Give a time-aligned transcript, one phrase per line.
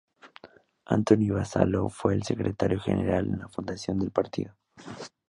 [0.87, 4.55] Anthony Vassallo fue el Secretario General en la fundación del partido.